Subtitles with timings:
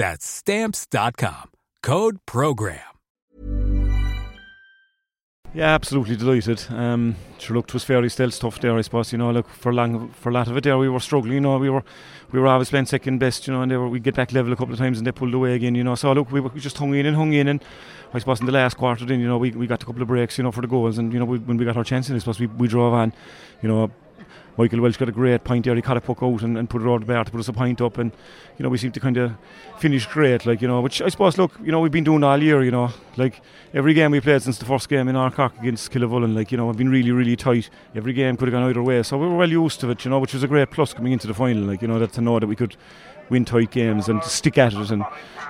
[0.00, 1.50] That's stamps.com.
[1.82, 2.80] Code program.
[5.52, 6.64] Yeah, absolutely delighted.
[6.70, 9.12] Um, sure, look, it was fairly still tough there, I suppose.
[9.12, 11.34] You know, look for long for a lot of it there, we were struggling.
[11.34, 11.84] You know, we were
[12.32, 13.46] we were always playing second best.
[13.46, 15.12] You know, and they were we get back level a couple of times and they
[15.12, 15.74] pulled away again.
[15.74, 17.62] You know, so look, we, we just hung in and hung in and.
[18.12, 20.08] I suppose in the last quarter, then you know we, we got a couple of
[20.08, 22.12] breaks, you know, for the goals, and you know we, when we got our chances,
[22.12, 23.12] I suppose we, we drove on.
[23.62, 23.92] You know,
[24.56, 25.74] Michael Welch got a great point there.
[25.74, 27.48] He caught a puck out and, and put it over the bar to put us
[27.48, 28.12] a point up, and
[28.58, 29.32] you know we seem to kind of
[29.78, 30.80] finish great, like you know.
[30.80, 33.40] Which I suppose, look, you know, we've been doing all year, you know, like
[33.72, 36.66] every game we played since the first game in Arcock against Killavullen, like you know,
[36.66, 37.70] we've been really, really tight.
[37.94, 40.10] Every game could have gone either way, so we were well used to it, you
[40.10, 42.20] know, which was a great plus coming into the final, like you know, that to
[42.20, 42.76] know that we could
[43.28, 45.04] win tight games and stick at it, and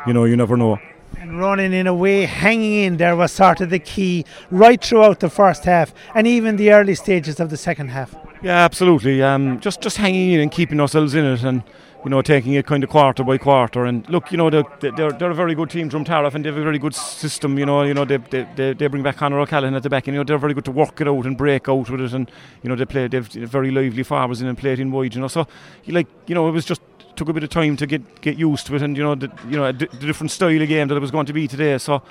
[0.06, 0.78] you know, you never know.
[1.18, 5.20] And running in a way, hanging in there was sort of the key right throughout
[5.20, 8.14] the first half and even the early stages of the second half.
[8.42, 9.22] Yeah, absolutely.
[9.22, 11.62] Um, just just hanging in and keeping ourselves in it, and
[12.04, 13.84] you know, taking it kind of quarter by quarter.
[13.84, 16.56] And look, you know, they're they're, they're a very good team, Drumtariff, and they have
[16.56, 17.58] a very good system.
[17.58, 20.14] You know, you know, they they, they, bring back Conor O'Callaghan at the back, and
[20.14, 22.30] you know, they're very good to work it out and break out with it, and
[22.62, 25.14] you know, they play they've very lively forwards in and play it in wide.
[25.14, 25.46] You know, so
[25.88, 26.80] like you know, it was just
[27.16, 29.30] took a bit of time to get get used to it, and you know, the,
[29.48, 31.78] you know, the, the different style of game that it was going to be today.
[31.78, 32.02] So,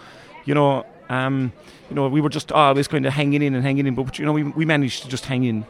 [0.46, 0.86] you know.
[1.12, 1.54] Um,
[1.90, 4.26] you know, we were just always kind of hanging in and hanging in, but you
[4.26, 5.66] know, we, we managed to just hang in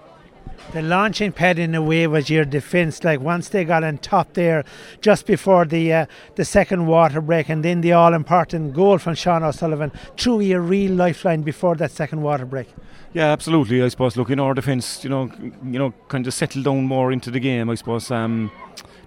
[0.71, 3.03] the launching pad in a way was your defence.
[3.03, 4.63] Like once they got on top there,
[5.01, 9.15] just before the uh, the second water break, and then the all important goal from
[9.15, 12.67] Sean O'Sullivan, truly a real lifeline before that second water break.
[13.13, 13.81] Yeah, absolutely.
[13.81, 14.15] I suppose.
[14.15, 17.39] Look, in our defence, you know, you know, kind of settled down more into the
[17.39, 17.69] game.
[17.69, 18.11] I suppose.
[18.11, 18.51] Um,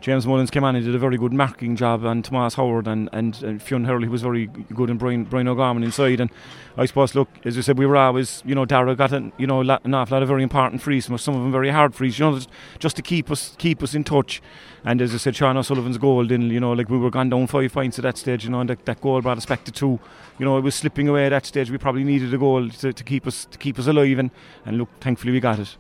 [0.03, 3.09] James Mullins came on and did a very good marking job, and Tomas Howard and,
[3.13, 6.19] and, and Fionn Hurley was very good, and Brian, Brian O'Gorman inside.
[6.19, 6.29] And
[6.77, 9.47] I suppose, look, as you said, we were always, you know, Dara got an, you
[9.47, 12.29] know, an awful lot of very important frees, some of them very hard frees, you
[12.29, 12.41] know,
[12.81, 14.43] just to keep us keep us in touch.
[14.85, 17.47] And as I said, Sean O'Sullivan's goal, then, you know, like we were gone down
[17.47, 19.71] five points at that stage, you know, and that, that goal brought us back to
[19.71, 20.01] two.
[20.41, 21.71] You know, it was slipping away at that stage.
[21.71, 24.33] We probably needed a goal to, to keep us to keep us alive, and,
[24.67, 25.77] and look, thankfully we got it.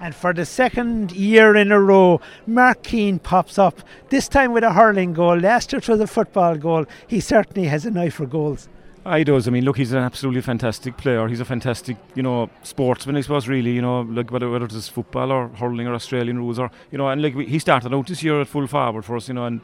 [0.00, 4.64] And for the second year in a row, Mark Keane pops up, this time with
[4.64, 5.38] a hurling goal.
[5.38, 6.86] Last year it was a football goal.
[7.06, 8.68] He certainly has an eye for goals.
[9.04, 9.48] He does.
[9.48, 11.26] I mean, look, he's an absolutely fantastic player.
[11.26, 13.16] He's a fantastic, you know, sportsman.
[13.16, 16.58] I suppose, really, you know, like whether whether it's football or hurling or Australian rules
[16.60, 19.26] or, you know, and like he started out this year at full forward for us,
[19.26, 19.60] you know, and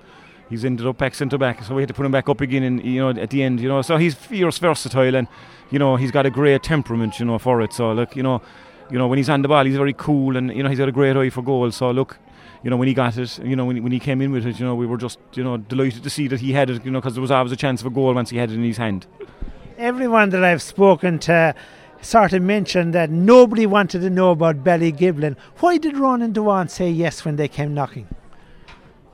[0.51, 2.63] he's ended up back centre back, so we had to put him back up again,
[2.63, 3.83] and you know, at the end, you know.
[3.83, 5.29] So he's fierce, versatile, and
[5.71, 7.73] you know, he's got a great temperament, you know, for it.
[7.73, 8.43] So look, you know,
[8.91, 10.89] you know, when he's on the ball, he's very cool, and you know, he's got
[10.89, 11.77] a great eye for goals.
[11.77, 12.19] So look,
[12.63, 14.59] you know, when he got it, you know, when, when he came in with it,
[14.59, 16.91] you know, we were just, you know, delighted to see that he had it, you
[16.91, 18.65] know, because there was always a chance of a goal once he had it in
[18.65, 19.07] his hand.
[19.77, 21.55] Everyone that I've spoken to
[22.01, 25.37] sort of mentioned that nobody wanted to know about Ballygiblin.
[25.59, 28.09] Why did Ronan Dewan say yes when they came knocking?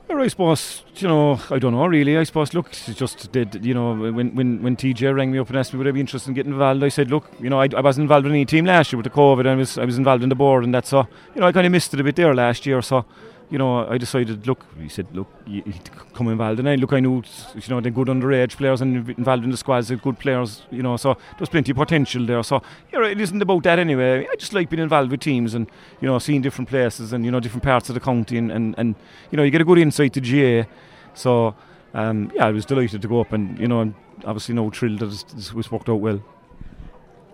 [0.07, 2.17] I suppose you know I don't know really.
[2.17, 5.57] I suppose look, just did you know when when when TJ rang me up and
[5.57, 7.67] asked me would I be interested in getting involved, I said look, you know I,
[7.75, 9.47] I wasn't involved in any team last year with the COVID.
[9.47, 11.65] I was I was involved in the board and that so you know I kind
[11.65, 12.81] of missed it a bit there last year.
[12.81, 13.05] So
[13.49, 15.73] you know, I decided, look, he said, look, you, you
[16.13, 16.59] come involved.
[16.59, 17.21] And I, look, I knew,
[17.53, 20.81] you know, they're good underage players and involved in the squads, they're good players, you
[20.81, 22.41] know, so there's plenty of potential there.
[22.43, 22.61] So,
[22.91, 24.27] you know, it isn't about that anyway.
[24.31, 25.67] I just like being involved with teams and,
[26.01, 28.75] you know, seeing different places and, you know, different parts of the county and, and,
[28.77, 28.95] and
[29.31, 30.67] you know, you get a good insight to GAA.
[31.13, 31.55] So,
[31.93, 33.95] um, yeah, I was delighted to go up and, you know, I'm
[34.25, 36.21] obviously no thrilled that it's, it's worked out well.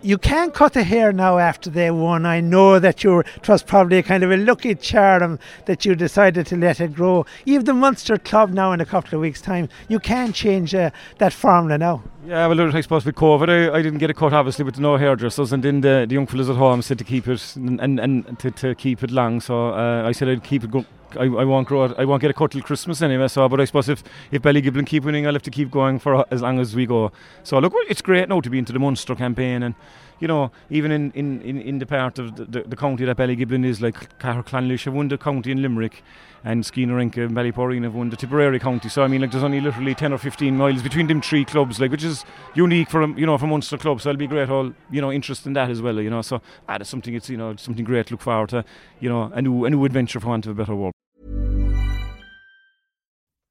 [0.01, 2.25] You can't cut the hair now after day one.
[2.25, 6.47] I know that you it was probably kind of a lucky charm that you decided
[6.47, 7.25] to let it grow.
[7.45, 10.91] Even the Munster Club now in a couple of weeks' time, you can change uh,
[11.19, 12.03] that formula now.
[12.25, 14.97] Yeah, well, I suppose with COVID, I, I didn't get a cut obviously with no
[14.97, 17.99] hairdressers, and then the, the young fellas at home said to keep it and, and,
[17.99, 19.41] and to, to keep it long.
[19.41, 20.71] So uh, I said I'd keep it.
[20.71, 20.85] Go-
[21.17, 21.95] I, I won't grow it.
[21.97, 23.27] I won't get a cut till Christmas anyway.
[23.27, 26.25] So, but I suppose if if Ballygiblin keep winning, I'll have to keep going for
[26.31, 27.11] as long as we go.
[27.43, 29.75] So look, it's great now to be into the Munster campaign and
[30.21, 33.17] you know, even in, in, in, in the part of the, the, the county that
[33.17, 36.03] Ballygiblin is, like Cahir Clonlish have won the county in Limerick,
[36.43, 38.87] and Skeener and Ballyporeen have won the Tipperary county.
[38.87, 41.79] So I mean, like there's only literally 10 or 15 miles between them three clubs,
[41.79, 42.23] like which is
[42.53, 43.99] unique for you know for Munster club.
[43.99, 45.99] So it'll be great all you know interest in that as well.
[45.99, 48.63] You know, so ah, that's something it's you know something great to look forward to.
[48.99, 50.93] You know, a new a new adventure for want of a better word.